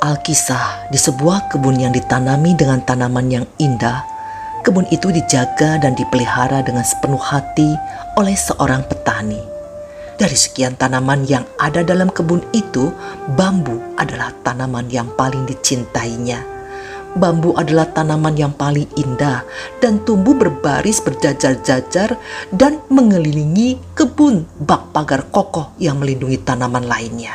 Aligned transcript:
Alkisah 0.00 0.86
di 0.88 0.96
sebuah 1.02 1.50
kebun 1.50 1.82
yang 1.82 1.90
ditanami 1.90 2.54
dengan 2.54 2.78
tanaman 2.86 3.26
yang 3.26 3.46
indah, 3.58 4.06
kebun 4.62 4.86
itu 4.94 5.10
dijaga 5.10 5.82
dan 5.82 5.98
dipelihara 5.98 6.62
dengan 6.62 6.86
sepenuh 6.86 7.18
hati 7.18 7.74
oleh 8.14 8.38
seorang 8.38 8.86
petani. 8.86 9.42
Dari 10.14 10.36
sekian 10.38 10.78
tanaman 10.78 11.26
yang 11.26 11.42
ada 11.58 11.82
dalam 11.82 12.06
kebun 12.06 12.38
itu, 12.54 12.94
bambu 13.34 13.82
adalah 13.98 14.30
tanaman 14.46 14.86
yang 14.94 15.10
paling 15.18 15.50
dicintainya. 15.50 16.59
Bambu 17.10 17.58
adalah 17.58 17.90
tanaman 17.90 18.38
yang 18.38 18.54
paling 18.54 18.86
indah 18.94 19.42
dan 19.82 19.98
tumbuh 20.06 20.30
berbaris 20.30 21.02
berjajar-jajar 21.02 22.14
dan 22.54 22.78
mengelilingi 22.86 23.82
kebun 23.98 24.46
bak 24.62 24.94
pagar 24.94 25.26
kokoh 25.34 25.74
yang 25.82 25.98
melindungi 25.98 26.38
tanaman 26.46 26.86
lainnya. 26.86 27.34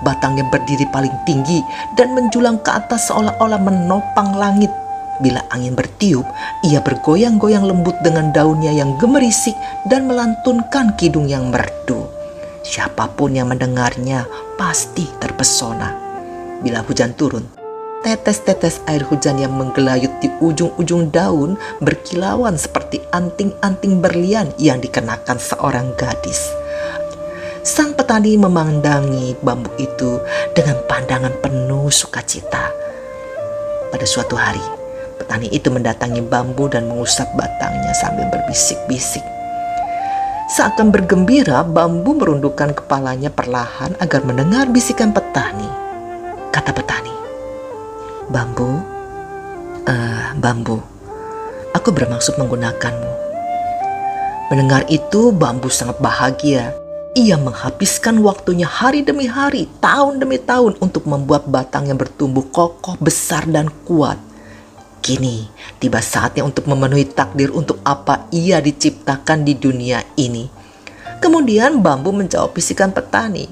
Batangnya 0.00 0.48
berdiri 0.48 0.88
paling 0.88 1.12
tinggi 1.28 1.60
dan 1.94 2.16
menjulang 2.16 2.64
ke 2.64 2.72
atas 2.72 3.12
seolah-olah 3.12 3.60
menopang 3.60 4.32
langit. 4.32 4.72
Bila 5.20 5.44
angin 5.52 5.76
bertiup, 5.76 6.24
ia 6.64 6.80
bergoyang-goyang 6.80 7.68
lembut 7.68 7.94
dengan 8.00 8.32
daunnya 8.32 8.72
yang 8.72 8.96
gemerisik 8.96 9.54
dan 9.86 10.08
melantunkan 10.08 10.96
kidung 10.96 11.28
yang 11.28 11.52
merdu. 11.52 12.08
Siapa 12.64 13.12
pun 13.12 13.36
yang 13.36 13.52
mendengarnya 13.52 14.24
pasti 14.56 15.04
terpesona. 15.20 15.94
Bila 16.64 16.82
hujan 16.82 17.14
turun, 17.14 17.61
tetes-tetes 18.02 18.82
air 18.90 19.06
hujan 19.06 19.38
yang 19.38 19.54
menggelayut 19.54 20.10
di 20.18 20.28
ujung-ujung 20.42 21.14
daun 21.14 21.54
berkilauan 21.78 22.58
seperti 22.58 22.98
anting-anting 23.14 24.02
berlian 24.02 24.50
yang 24.58 24.82
dikenakan 24.82 25.38
seorang 25.38 25.94
gadis. 25.94 26.50
Sang 27.62 27.94
petani 27.94 28.34
memandangi 28.34 29.38
bambu 29.38 29.70
itu 29.78 30.18
dengan 30.50 30.82
pandangan 30.90 31.30
penuh 31.38 31.86
sukacita. 31.94 32.74
Pada 33.94 34.02
suatu 34.02 34.34
hari, 34.34 34.62
petani 35.22 35.46
itu 35.54 35.70
mendatangi 35.70 36.26
bambu 36.26 36.66
dan 36.66 36.90
mengusap 36.90 37.30
batangnya 37.38 37.94
sambil 37.94 38.26
berbisik-bisik. 38.34 39.22
Seakan 40.50 40.90
bergembira, 40.90 41.62
bambu 41.62 42.18
merundukkan 42.18 42.74
kepalanya 42.82 43.30
perlahan 43.30 43.94
agar 44.02 44.26
mendengar 44.26 44.66
bisikan 44.66 45.14
petani. 45.14 45.70
Kata 46.50 46.74
petani, 46.74 47.14
"Bambu, 48.32 48.80
uh, 49.86 50.32
bambu, 50.40 50.80
aku 51.76 51.92
bermaksud 51.92 52.40
menggunakanmu." 52.40 53.12
Mendengar 54.48 54.88
itu, 54.88 55.30
bambu 55.30 55.68
sangat 55.68 56.00
bahagia 56.00 56.72
ia 57.12 57.36
menghabiskan 57.36 58.24
waktunya 58.24 58.64
hari 58.64 59.04
demi 59.04 59.28
hari, 59.28 59.68
tahun 59.84 60.16
demi 60.16 60.40
tahun 60.40 60.80
untuk 60.80 61.04
membuat 61.04 61.44
batang 61.44 61.92
yang 61.92 62.00
bertumbuh 62.00 62.48
kokoh, 62.48 62.96
besar, 62.96 63.44
dan 63.44 63.68
kuat. 63.84 64.16
Kini 65.04 65.44
tiba 65.76 66.00
saatnya 66.00 66.40
untuk 66.40 66.64
memenuhi 66.64 67.04
takdir 67.04 67.52
untuk 67.52 67.84
apa 67.84 68.32
ia 68.32 68.64
diciptakan 68.64 69.44
di 69.44 69.52
dunia 69.60 70.00
ini. 70.16 70.48
Kemudian 71.20 71.84
bambu 71.84 72.16
menjawab 72.16 72.56
bisikan 72.56 72.96
petani. 72.96 73.44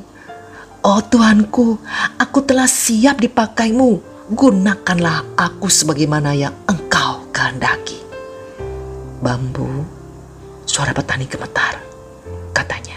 Oh 0.80 1.04
Tuanku, 1.04 1.76
aku 2.16 2.40
telah 2.40 2.64
siap 2.64 3.20
dipakaimu. 3.20 4.09
Gunakanlah 4.30 5.26
aku 5.34 5.66
sebagaimana 5.66 6.30
yang 6.38 6.54
engkau 6.70 7.26
kehendaki. 7.34 7.98
Bambu, 9.18 9.82
suara 10.62 10.94
petani 10.94 11.26
gemetar, 11.26 11.82
katanya. 12.54 12.94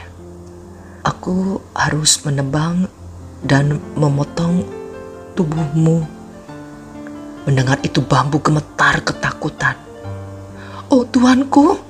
Aku 1.01 1.57
harus 1.73 2.21
menebang 2.21 2.85
dan 3.41 3.81
memotong 3.97 4.61
tubuhmu. 5.33 6.05
Mendengar 7.49 7.81
itu 7.81 8.05
bambu 8.05 8.37
gemetar 8.37 9.01
ketakutan. 9.01 9.73
Oh 10.93 11.01
Tuanku, 11.01 11.81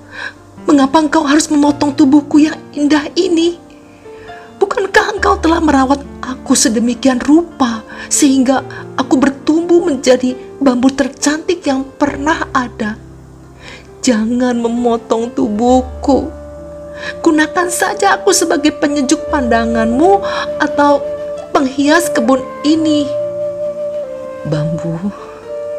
mengapa 0.72 1.04
engkau 1.04 1.28
harus 1.28 1.52
memotong 1.52 1.92
tubuhku 1.92 2.40
yang 2.40 2.56
indah 2.72 3.12
ini? 3.20 3.60
Bukankah 4.56 5.20
engkau 5.20 5.36
telah 5.44 5.60
merawat 5.60 6.13
aku 6.34 6.58
sedemikian 6.58 7.22
rupa 7.22 7.86
sehingga 8.10 8.66
aku 8.98 9.22
bertumbuh 9.22 9.86
menjadi 9.86 10.34
bambu 10.58 10.90
tercantik 10.90 11.62
yang 11.70 11.86
pernah 11.98 12.50
ada? 12.52 12.98
Jangan 14.04 14.60
memotong 14.60 15.32
tubuhku 15.32 16.44
Gunakan 17.20 17.68
saja 17.68 18.16
aku 18.16 18.32
sebagai 18.32 18.72
penyejuk 18.80 19.28
pandanganmu 19.28 20.24
atau 20.60 21.04
penghias 21.52 22.08
kebun 22.12 22.40
ini. 22.64 23.08
Bambu, 24.48 25.12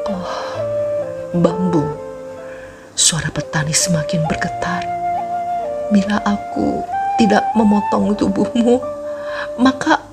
oh, 0.08 0.36
bambu. 1.36 1.84
Suara 2.94 3.28
petani 3.32 3.72
semakin 3.72 4.24
bergetar. 4.28 4.84
Bila 5.92 6.20
aku 6.24 6.84
tidak 7.20 7.44
memotong 7.56 8.16
tubuhmu, 8.16 8.80
maka 9.60 10.03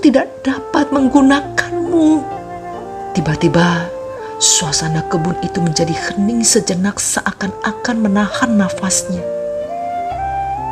tidak 0.00 0.32
dapat 0.40 0.88
menggunakanmu. 0.88 2.24
Tiba-tiba, 3.12 3.84
suasana 4.40 5.04
kebun 5.12 5.36
itu 5.44 5.60
menjadi 5.60 5.92
hening 5.92 6.40
sejenak 6.40 6.96
seakan-akan 6.96 7.96
menahan 8.00 8.56
nafasnya. 8.56 9.20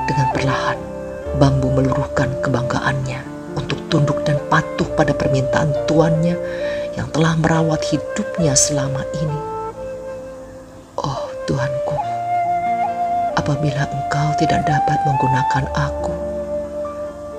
Dengan 0.09 0.29
perlahan, 0.33 0.81
bambu 1.37 1.69
meluruhkan 1.77 2.33
kebanggaannya 2.41 3.21
untuk 3.53 3.77
tunduk 3.93 4.25
dan 4.25 4.41
patuh 4.49 4.89
pada 4.97 5.13
permintaan 5.13 5.77
tuannya 5.85 6.41
yang 6.97 7.13
telah 7.13 7.37
merawat 7.37 7.85
hidupnya 7.85 8.57
selama 8.57 9.05
ini. 9.21 9.41
Oh 10.97 11.29
Tuanku, 11.45 11.97
apabila 13.37 13.85
engkau 13.85 14.29
tidak 14.41 14.65
dapat 14.65 14.99
menggunakan 15.05 15.65
aku 15.77 16.15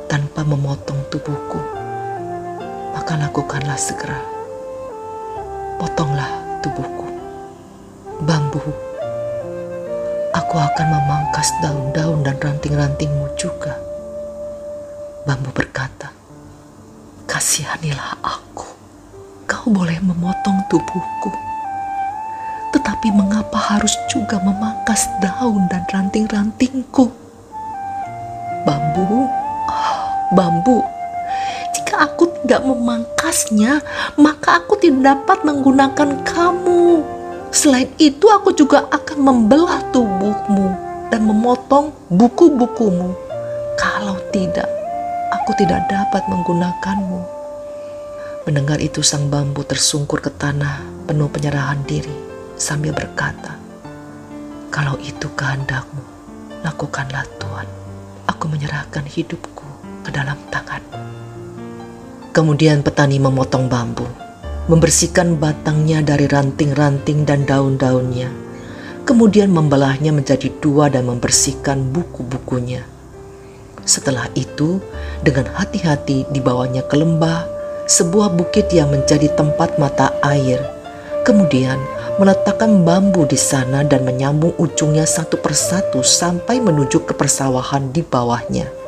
tanpa 0.05 0.41
memotong 0.45 0.97
tubuhku, 1.13 1.78
maka 2.99 3.15
lakukanlah 3.15 3.79
segera. 3.79 4.19
Potonglah 5.79 6.27
tubuhku. 6.59 7.07
Bambu 8.27 8.59
Aku 10.35 10.59
akan 10.59 10.87
memangkas 10.91 11.47
daun-daun 11.63 12.27
dan 12.27 12.35
ranting-rantingmu 12.43 13.31
juga. 13.39 13.79
Bambu 15.23 15.47
berkata, 15.55 16.11
Kasihanilah 17.23 18.19
aku, 18.19 18.67
kau 19.47 19.71
boleh 19.71 20.03
memotong 20.03 20.59
tubuhku. 20.67 21.31
Tetapi 22.75 23.15
mengapa 23.15 23.79
harus 23.79 23.95
juga 24.11 24.43
memangkas 24.43 25.07
daun 25.23 25.71
dan 25.71 25.87
ranting-rantingku? 25.87 27.07
Bambu, 28.67 29.31
oh, 29.71 29.99
bambu, 30.35 30.83
tidak 32.49 32.65
memangkasnya, 32.65 33.85
maka 34.17 34.65
aku 34.65 34.81
tidak 34.81 35.21
dapat 35.21 35.45
menggunakan 35.45 36.09
kamu 36.25 37.05
Selain 37.49 37.89
itu 37.97 38.29
aku 38.29 38.53
juga 38.53 38.85
akan 38.93 39.25
membelah 39.25 39.81
tubuhmu 39.89 40.69
dan 41.09 41.25
memotong 41.25 41.89
buku-bukumu. 42.13 43.17
Kalau 43.73 44.21
tidak, 44.29 44.69
aku 45.33 45.57
tidak 45.57 45.81
dapat 45.89 46.21
menggunakanmu. 46.29 47.21
Mendengar 48.45 48.77
itu 48.77 49.01
sang 49.01 49.33
bambu 49.33 49.65
tersungkur 49.65 50.21
ke 50.21 50.29
tanah 50.29 50.85
penuh 51.09 51.25
penyerahan 51.25 51.81
diri 51.89 52.13
sambil 52.53 52.93
berkata, 52.93 53.57
Kalau 54.69 54.93
itu 55.01 55.25
kehendakmu, 55.33 56.05
lakukanlah 56.61 57.25
Tuhan. 57.41 57.65
Aku 58.29 58.45
menyerahkan 58.45 59.09
hidupku 59.09 59.65
ke 60.05 60.13
dalam 60.13 60.37
tanganmu. 60.53 61.28
Kemudian 62.29 62.85
petani 62.85 63.17
memotong 63.17 63.65
bambu 63.67 64.05
membersihkan 64.69 65.41
batangnya 65.41 66.05
dari 66.05 66.29
ranting-ranting 66.29 67.25
dan 67.25 67.41
daun-daunnya, 67.41 68.29
kemudian 69.01 69.49
membelahnya 69.49 70.13
menjadi 70.13 70.53
dua 70.61 70.93
dan 70.93 71.09
membersihkan 71.09 71.89
buku-bukunya. 71.89 72.85
Setelah 73.81 74.29
itu, 74.37 74.77
dengan 75.25 75.49
hati-hati 75.57 76.29
dibawanya 76.29 76.85
ke 76.85 77.01
lembah, 77.01 77.49
sebuah 77.89 78.37
bukit 78.37 78.69
yang 78.69 78.93
menjadi 78.93 79.33
tempat 79.33 79.81
mata 79.81 80.13
air. 80.21 80.61
Kemudian 81.25 81.81
meletakkan 82.21 82.85
bambu 82.85 83.25
di 83.25 83.41
sana 83.41 83.81
dan 83.81 84.05
menyambung 84.05 84.53
ujungnya 84.61 85.09
satu 85.09 85.41
persatu 85.41 86.05
sampai 86.05 86.61
menuju 86.61 87.09
ke 87.09 87.17
persawahan 87.17 87.89
di 87.89 88.05
bawahnya. 88.05 88.78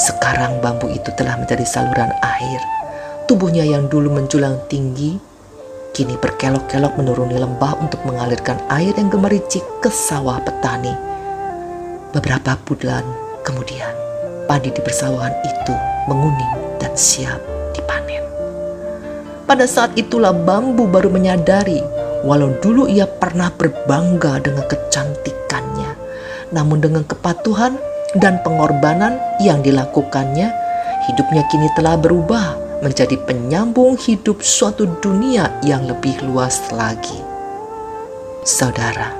Sekarang 0.00 0.64
bambu 0.64 0.88
itu 0.88 1.12
telah 1.12 1.36
menjadi 1.36 1.68
saluran 1.68 2.08
air 2.24 2.60
Tubuhnya 3.30 3.62
yang 3.62 3.86
dulu 3.86 4.10
menjulang 4.10 4.58
tinggi, 4.66 5.14
kini 5.94 6.18
berkelok-kelok 6.18 6.98
menuruni 6.98 7.38
lembah 7.38 7.78
untuk 7.78 8.02
mengalirkan 8.02 8.58
air 8.74 8.90
yang 8.98 9.06
gemericik 9.06 9.62
ke 9.78 9.86
sawah 9.86 10.42
petani. 10.42 10.90
Beberapa 12.10 12.58
bulan 12.66 13.06
kemudian, 13.46 13.94
padi 14.50 14.74
di 14.74 14.82
persawahan 14.82 15.30
itu 15.46 15.70
menguning 16.10 16.82
dan 16.82 16.90
siap 16.98 17.38
dipanen. 17.70 18.26
Pada 19.46 19.62
saat 19.70 19.94
itulah 19.94 20.34
bambu 20.34 20.90
baru 20.90 21.06
menyadari 21.06 21.78
walau 22.26 22.50
dulu 22.58 22.90
ia 22.90 23.06
pernah 23.06 23.54
berbangga 23.54 24.42
dengan 24.42 24.66
kecantikannya, 24.66 25.94
namun 26.50 26.82
dengan 26.82 27.06
kepatuhan 27.06 27.78
dan 28.18 28.42
pengorbanan 28.42 29.22
yang 29.38 29.62
dilakukannya, 29.62 30.50
hidupnya 31.06 31.46
kini 31.46 31.70
telah 31.78 31.94
berubah 31.94 32.58
menjadi 32.82 33.14
penyambung 33.22 33.94
hidup 34.00 34.42
suatu 34.42 34.88
dunia 34.98 35.52
yang 35.62 35.86
lebih 35.86 36.18
luas 36.26 36.58
lagi. 36.74 37.20
Saudara, 38.42 39.14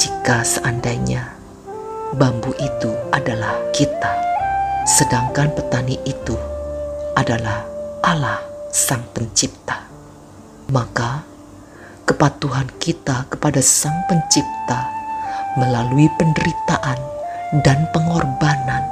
jika 0.00 0.42
seandainya 0.42 1.36
bambu 2.16 2.50
itu 2.56 2.90
adalah 3.14 3.54
kita, 3.70 4.10
sedangkan 4.88 5.52
petani 5.54 6.00
itu 6.08 6.34
adalah 7.14 7.62
Allah 8.00 8.40
Sang 8.72 9.04
Pencipta, 9.12 9.86
maka 10.72 11.22
kepatuhan 12.08 12.66
kita 12.80 13.28
kepada 13.28 13.60
Sang 13.60 14.08
Pencipta 14.08 14.88
melalui 15.60 16.08
penderitaan 16.16 17.19
dan 17.58 17.90
pengorbanan, 17.90 18.86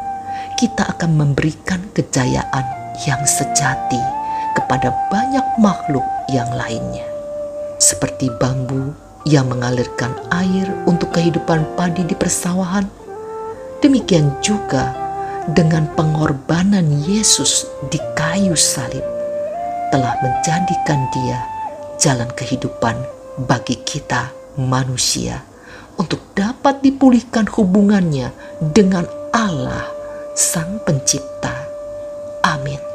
kita 0.58 0.82
akan 0.98 1.14
memberikan 1.14 1.78
kejayaan 1.94 2.66
yang 3.06 3.22
sejati 3.22 4.02
kepada 4.58 4.90
banyak 5.06 5.46
makhluk 5.62 6.02
yang 6.34 6.50
lainnya, 6.58 7.06
seperti 7.78 8.26
bambu 8.42 8.90
yang 9.22 9.46
mengalirkan 9.46 10.10
air 10.34 10.66
untuk 10.90 11.14
kehidupan 11.14 11.62
padi 11.78 12.02
di 12.02 12.18
persawahan. 12.18 12.90
Demikian 13.78 14.34
juga 14.42 14.90
dengan 15.54 15.86
pengorbanan 15.94 17.06
Yesus 17.06 17.62
di 17.86 18.02
kayu 18.18 18.58
salib 18.58 19.06
telah 19.94 20.18
menjadikan 20.20 21.06
dia 21.14 21.38
jalan 22.02 22.28
kehidupan 22.34 22.98
bagi 23.46 23.78
kita 23.86 24.34
manusia 24.58 25.47
untuk 25.98 26.32
dapat 26.32 26.80
dipulihkan 26.80 27.50
hubungannya 27.50 28.30
dengan 28.72 29.04
Allah 29.34 29.86
Sang 30.38 30.80
Pencipta. 30.86 31.52
Amin. 32.46 32.87